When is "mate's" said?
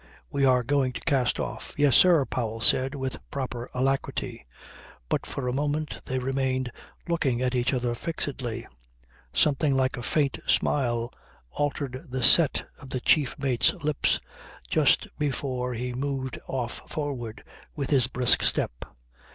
13.37-13.73